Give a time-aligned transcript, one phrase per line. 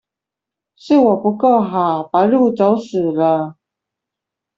[0.75, 3.57] 是我不夠好，把路走死了